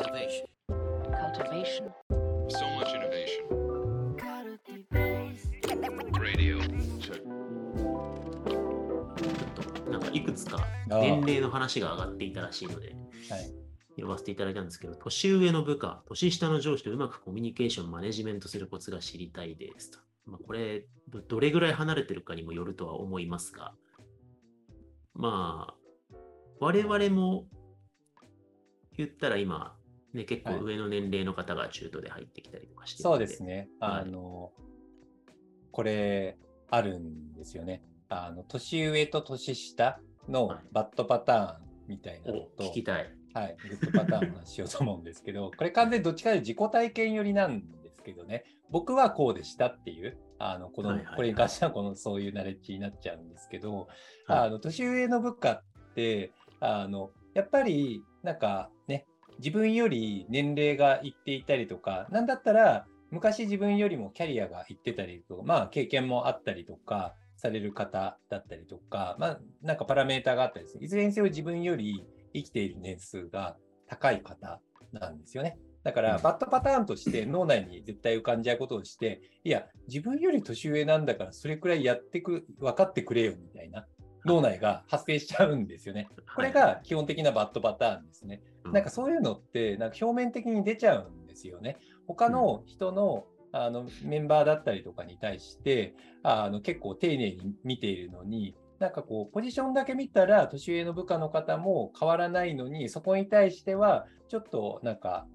[0.00, 0.46] Innovation.
[1.12, 1.92] cultivation,
[2.48, 3.44] So much innovation.
[6.18, 6.58] Radio.
[9.90, 12.94] なんかいくつか年齢の話が上がっていたらしいので、
[13.28, 13.52] はい。
[13.90, 19.98] 読ませていただいたんですけど、年上の部下、年下の上司とうまくコミュニケーション、マネジメントするコツが知りたいですと。
[20.24, 23.74] まあ、これど、どれぐらい離れてるかにもよるとは思いますが、
[25.12, 26.16] まあ、
[26.58, 27.44] 我々も
[28.96, 29.76] 言ったら今、
[30.12, 33.42] ね、結構上の年齢の方が中途で入ってきたりとかして、そうです。
[33.42, 33.68] ね。
[33.80, 34.52] はいあの、
[35.70, 36.36] これ、
[36.70, 37.82] あるんですよね。
[38.08, 43.12] あの、年上と年下のはいバッドパターンみたいなのおと、聞きたい。
[43.32, 53.86] はい、グッドパターンの話しようと思うんですけど、 これ完全にどっちかというと自己体験寄りなんですけどね、僕はこうでしたっていう、あの、この、はいはいはいこれに関してはこの、そういうナレッジになっちゃうんですけど、
[54.26, 55.62] はいあの、年上の部下っ
[55.94, 58.79] て、あの、やっぱり、なんかね、
[59.40, 70.84] 自分より年齢がいっていたりとか、なんだったら、昔自分よりもキャリアがいってたりとか、まあ経験もあったりとかされる方だったりとか、まあなんかパラメーターがあったりする。
[70.84, 73.56] いずれにせよ自分より生きている年数が
[73.88, 74.60] 高い方
[74.92, 75.58] なんですよね。
[75.82, 83.86] だから、うんバッドパターンとして脳内に絶対浮かんじゃうことをして、いや、自分より年上なんだから、それくらいやってく、分かってくれよ、みたいな
[84.24, 86.08] 脳内が発生しちゃうんですよね。
[86.34, 88.42] これが基本的なバッドパターンですね。
[88.64, 91.78] なんかそういうのって、なんか表面的に出ちゃうんですよね。
[92.06, 105.26] 他の人の,、あのメンバーだったりとかに対して、あの結構丁寧に見ているのに、なんかこう、ポジションだけ見たら、年上の部下の方も変わらないのに、そこに対しては、ちょっとなんか、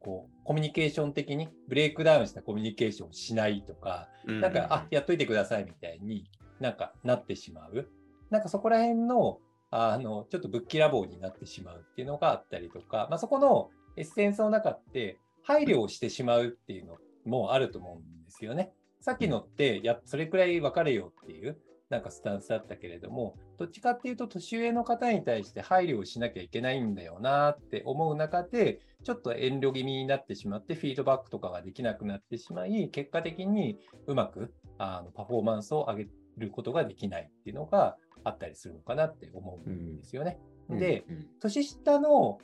[0.00, 7.88] こう、コミュニケーション的にブレイクダウンしたコミュニケーションをしないとか、うんなんか、あ、やっといてくださいみたいになんかなってしまう。
[8.30, 9.38] なんかそこら辺の、
[9.70, 18.72] あの、ちょっとぶっきらぼうになってしまうっていうのがあったりとか、まあ、そこのエッセンスの中って配慮をしてしまうっていうのもあると思うんですよね。
[19.00, 21.58] さっきのって、や、それくらい分かれよっていう、
[21.88, 36.08] なんかスタンスだったけれども、どっちかっていうと年上の方に対して配慮をしなきゃいけないんだよなって思う中で、ちょっと遠慮気味になってしまって、フィードバックとかができなくなってしまい、結果的にうまくあのパフォーマンスを上げ
[36.38, 40.38] ることができないっていうのがあったりするのかなって思うんですよね。
[40.70, 42.38] で、うんうん年下の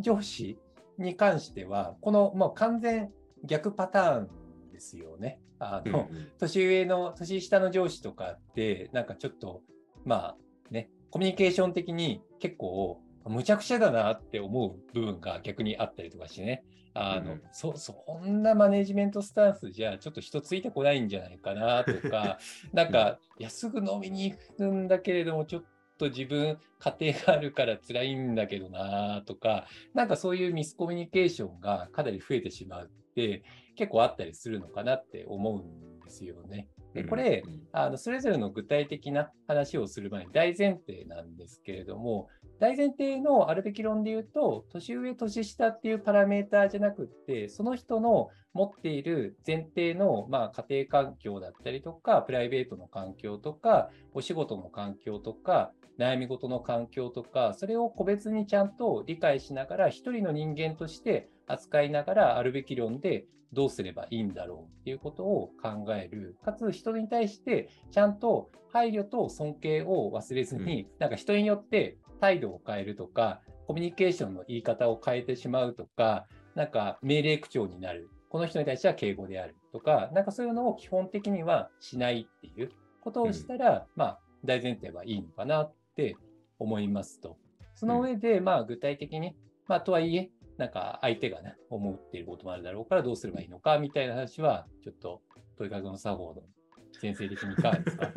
[0.00, 0.58] 上司
[0.98, 3.10] に関しては、この、まあ、完全
[3.44, 4.28] 逆パターン
[4.72, 5.40] ですよね。
[5.58, 9.62] あの、うんうん年上の、年下の上司とかって、なんかちょっと、
[10.04, 10.36] まあ
[10.70, 16.64] ね、コミュニケーション的に結構、むちゃくちゃだなって思う部分が逆にあったりとかしてね。
[16.94, 22.38] あの、うんそ、そんなマネジメントスタンスじゃちょっと人ついてこないんじゃないかなとか、
[22.72, 25.64] なんか、いや、すぐ飲みに行くんだけれども、ちょっ
[25.98, 33.42] と自分、家庭があるから辛いんだけどなとか、なんかそういうミスコミュニケーションがかなり増えてしまうって
[33.76, 36.68] 結構あったりするのかなって思うんですよね。
[36.92, 37.42] でこれ
[37.72, 42.28] あのそれぞれの具体的な話をする前に大前提なんですけれども、
[42.60, 66.36] 大前提のあるべき論で言うと、年上、年下っていうパラメーターじゃなくって、その人の持っている前提の、まあ、家庭環境だったりとか、プライベートの環境とか、お仕事の環境とか、悩み事の環境とか、それを個別にちゃんと理解しながら、一人の人間として扱いながら、あるべき論でどうすればいいんだろうっていうことを考える。
[66.44, 78.08] かつ、人に対してちゃんと配慮と尊敬を忘れずに、なんか人によって態度を変えるとか、コミュニケーションの言い方を変えてしまうとか、なんか命令口調になる。
[78.28, 82.70] この人に対しては敬語であるとか、なんかそういうのを基本的にはしないっていう
[83.00, 86.16] ことをしたら、まあ、大前提はいいのかなって
[86.58, 87.36] 思いますと。
[87.76, 89.36] その上で、まあ、具体的に、
[89.68, 95.22] まあ、とはいえ、なんか相手がね、思っていることもあるだろうからどうすればいいのかみたいな話は、ちょっと
[95.56, 96.42] 問いかけの作法の
[97.00, 98.12] 先生的にいかがですか？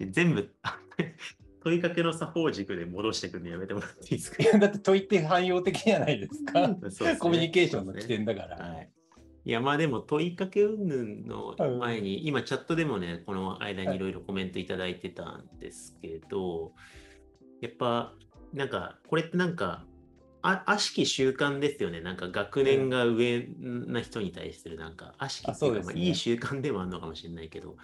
[0.10, 0.78] 全部、あ
[1.64, 4.42] 問いかけの作法軸で戻してくるのやめてもらっていいですか？
[4.42, 6.66] いやだって問いって汎用的じゃないですか。
[6.66, 8.56] そうですねコミュニケーションの起点だから。
[8.56, 8.90] はい。
[9.46, 16.72] いや、まあでも問いかけ云々の前に、今チャットでもね、この間にいろいろコメントいただいてたんですけど、
[17.60, 18.14] やっぱ、
[18.54, 19.84] なんか、これってなんか、
[20.40, 22.00] あ悪しき習慣ですよね。
[22.00, 27.76] なんか学年が上な人に対するなんか悪しきっていうか、あそうですねまあ、いい習慣でもあるのかもしれないけど、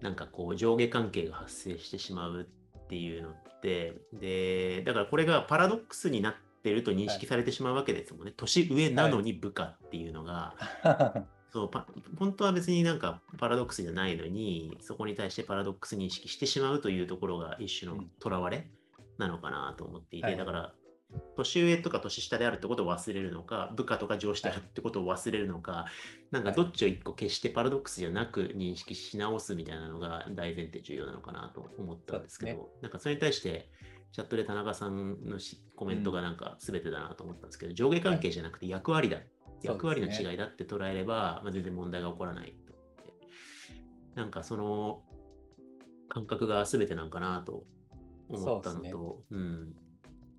[0.00, 2.48] なんかこう上下関係が発生してしまう
[2.84, 8.32] っていうのって、で、だからこれがパラドックスになってると認識されてしまうわけですもんね。
[8.36, 10.54] 年上なのに部下っていうのが、
[11.50, 11.86] そうパ
[12.18, 18.10] 本当は別になんかパラドックスじゃないのに、そこに対してパラドックス認識してしまうというところが一種のうん。
[18.20, 18.68] とらわれ
[19.18, 20.36] なのかなと思っていて、はい。
[20.36, 20.74] だから
[21.36, 25.86] 年上とか年下であるってことを忘れるのか、部下とか上司であるってことを忘れるのか、
[26.30, 33.68] なんかどっちを一個決してパラドックスじゃなく認識し直すみたいなのが大前提重要なのかなと思ったんですけど、そうなんかそれに対して、
[34.12, 39.18] チャットで田中さんのしコメントがなんか全てだなと思ったんですけど、上下関係じゃなくて役割だ、
[39.62, 43.16] 役割の違いだって捉えれば、まあ、全然問題が起こらないと思って。
[44.14, 45.02] なんかその
[46.08, 47.64] 感覚が全てなんかなと
[48.28, 49.74] 思ったのそうと、うん。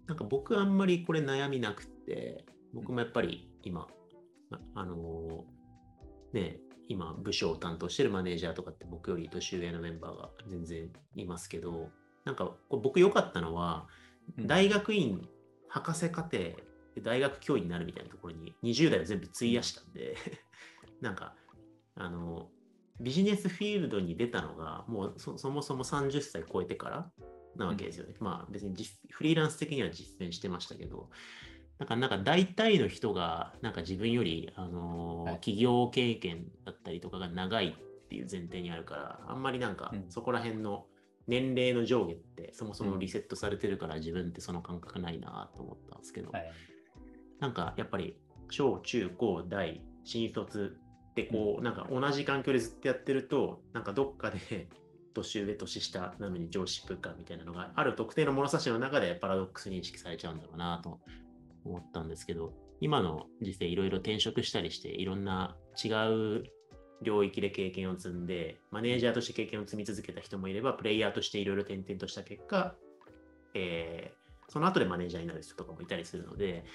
[0.07, 3.88] なんか僕あんまりこれ悩みなくて、僕もやっぱり今、
[4.52, 6.57] ああのーね、
[6.90, 11.90] 今部署を担当してるマネージャーとかって僕より年上のメンバーが全然いますけど、
[12.25, 13.88] なんか僕良かったのは、
[14.38, 14.48] うん。
[14.48, 15.28] 大学院、
[15.69, 16.56] 博士課程で
[17.02, 20.16] 大学教員になるみたいなところに20代を全部費やしたんで、
[21.02, 21.36] なんか、
[21.96, 22.50] あの、
[23.00, 27.12] ビジネスフィールドに出たのが、もうそそもそも30歳超えてから
[27.57, 28.13] なわけですよね。
[28.19, 31.10] まあ別に実フリーランス的には実践してましたけど、
[31.80, 40.06] なんかなんか大体の人がなんか自分より、あの企業経験だったりとかが長いっていう前提にあるから、あんまりなんかうん。
[40.10, 40.86] そこら辺の
[41.28, 46.52] 年齢の上下ってそもそもリセットされてるから自分ってその感覚ないなと思ったんですけど、はい。
[47.40, 48.16] なんかやっぱり
[48.50, 50.78] 小中高大新卒
[51.12, 54.68] ってこう、なんか同じ環境でずっとやってるとなんかどっかで
[55.15, 61.00] 年上年下なのに上司部下みたいなのがある特定の物差しの中でパラドックス認識されちゃうんだろうなと
[61.65, 66.44] 思ったんですけど今の時世いろいろ転職したりしていろんな違う
[67.01, 72.75] 領域で経験を積んでマネージャーとして経験を積み続けた人もいればプレイヤーとしていろいろ転々とした結果、
[73.53, 76.65] えーその後でマネージャーになる人とかもいたりするので、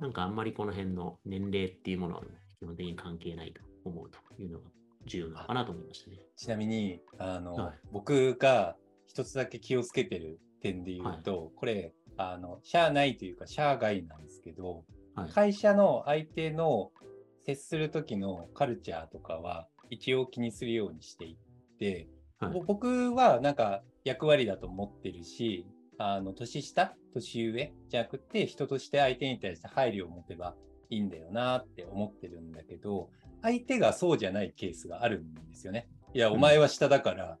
[0.00, 2.22] なんかあんまりこの辺の年齢っていうものは
[2.58, 4.64] 基本的に関係ないと思うというのが
[5.06, 6.18] 重要なのかなと思いましたね。
[6.36, 7.78] ちなみに、あの、はい。
[7.92, 8.76] 僕が
[9.06, 14.84] 一つだけ気をつけてる点で言うと、これ、あの、しゃあないというか、しゃあ外なんですけど、
[15.14, 15.30] はい。
[15.30, 16.90] 会社の相手の
[17.44, 22.08] 接する時のカルチャーとかは一応気にするようにしていって、
[22.66, 25.66] 僕はなんか役割だと思ってるし、
[25.98, 27.72] あの年下、年上？
[27.88, 30.54] じゃなくて人として相手に対して配慮を持てば
[30.88, 33.10] いいんだよなって思ってるんだけど、
[33.42, 35.88] 相手がそうじゃないケースがあるんですよね。
[36.14, 37.38] いや、うんお前は下だから、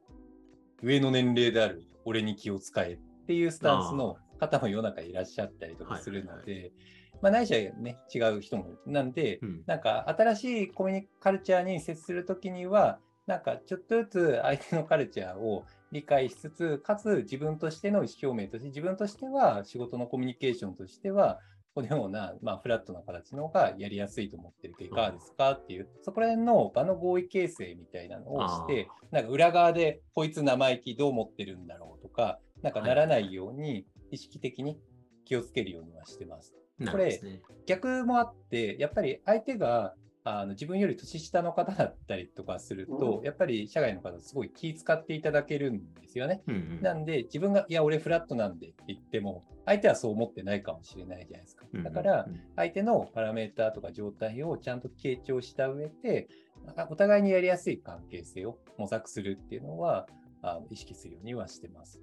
[0.82, 6.72] 上の年齢である俺に気を使えっていうスタンスの方も世の中いらっしゃったりとかするのはいで、
[7.20, 8.70] まあ、ないしはね、違う人も。
[8.84, 21.38] なんで、うんなんか新しいコミュニカルチャーに接するときには、なんかちょっとずつ相手のカルチャーを理解しつつ、かつ自分としての意思表明として、自分としては仕事のコミュニケーションとしては、
[21.74, 34.78] このような、まあ、フラットな形の方がやりやすいと思ってるけど、いかがですかっていう、そこら辺の場の合意形成みたいなのをして、なんか裏側で、こいつ生意気どう思ってるんだろうとか、なんかならないように意識的に
[35.24, 36.54] 気をつけるようにはしてます。
[36.78, 37.40] なるほどですね。
[37.66, 46.42] 逆もあって、やっぱり相手があの自分より年下の方だったりとかすると、やっぱり社外の方、すごい気遣っていただけるんですよね。
[46.46, 51.66] うんうんなんで、自分が、いや、俺フラットなんでって言っても、相手はそう思ってないかもしれないじゃないですか。
[51.74, 56.28] だから、うんうん相手のパラメーターとか状態をちゃんと傾聴した上で、
[56.76, 60.06] あお互いにやりやすい関係性を模索するっていうのは、
[60.42, 62.00] あ意識するようにはしてます。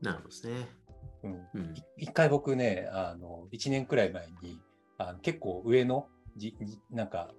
[0.00, 0.68] なるほどですね。
[1.24, 4.60] うんうんい一回僕ね、あの、1年くらい前に、
[4.98, 6.06] あの結構上の
[6.36, 7.32] じ、じなんか、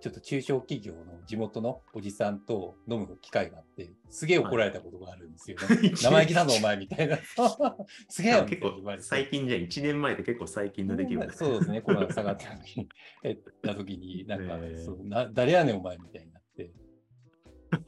[0.00, 5.92] ちょっと中小企業の地元のおじさんと飲む機会があって、すげえ怒られたことがあるんですよね。
[5.96, 7.18] 生意気だぞ、 お前みたいな。
[8.08, 12.88] すげえ結構最近じゃ1年前って結構最近の出来事 そうですね、コロナが下がった時に、
[13.24, 16.70] えった時に、なんか、そうな、誰やねん、お前みたいになって。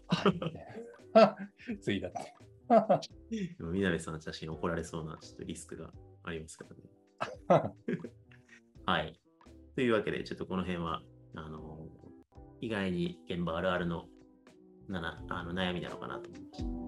[0.08, 0.52] はい、みたい
[1.14, 1.36] な。
[1.80, 2.38] ついだって。
[3.58, 5.90] でも南さんの写真怒られそうなちょっとリスクが
[6.22, 6.66] ありますか
[7.48, 7.74] らね。
[8.84, 9.18] はい。
[9.78, 11.02] というわけで、ちょっとこの辺は、
[11.36, 11.86] あの
[12.60, 14.06] 意外に現場あるあるの
[14.88, 16.87] なあの悩みなのかなと思いました。